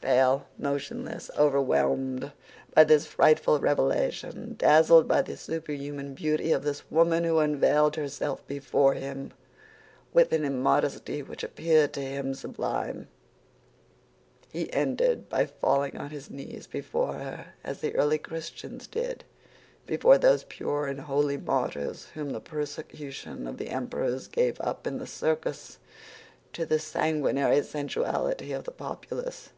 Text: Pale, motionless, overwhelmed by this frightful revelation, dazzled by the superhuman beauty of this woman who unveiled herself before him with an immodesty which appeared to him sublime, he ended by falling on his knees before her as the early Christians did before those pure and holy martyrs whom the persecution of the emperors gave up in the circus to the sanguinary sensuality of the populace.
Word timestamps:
Pale, 0.00 0.46
motionless, 0.56 1.28
overwhelmed 1.36 2.32
by 2.72 2.84
this 2.84 3.04
frightful 3.04 3.58
revelation, 3.58 4.54
dazzled 4.56 5.08
by 5.08 5.20
the 5.22 5.36
superhuman 5.36 6.14
beauty 6.14 6.52
of 6.52 6.62
this 6.62 6.88
woman 6.88 7.24
who 7.24 7.40
unveiled 7.40 7.96
herself 7.96 8.46
before 8.46 8.94
him 8.94 9.32
with 10.14 10.32
an 10.32 10.44
immodesty 10.44 11.20
which 11.20 11.42
appeared 11.42 11.92
to 11.92 12.00
him 12.00 12.32
sublime, 12.32 13.08
he 14.52 14.72
ended 14.72 15.28
by 15.28 15.44
falling 15.44 15.98
on 15.98 16.10
his 16.10 16.30
knees 16.30 16.66
before 16.68 17.14
her 17.14 17.48
as 17.64 17.80
the 17.80 17.94
early 17.96 18.18
Christians 18.18 18.86
did 18.86 19.24
before 19.84 20.16
those 20.16 20.44
pure 20.44 20.86
and 20.86 21.00
holy 21.00 21.36
martyrs 21.36 22.06
whom 22.14 22.30
the 22.30 22.40
persecution 22.40 23.48
of 23.48 23.58
the 23.58 23.68
emperors 23.68 24.28
gave 24.28 24.60
up 24.60 24.86
in 24.86 24.98
the 24.98 25.08
circus 25.08 25.78
to 26.52 26.64
the 26.64 26.78
sanguinary 26.78 27.62
sensuality 27.64 28.52
of 28.52 28.62
the 28.62 28.70
populace. 28.72 29.50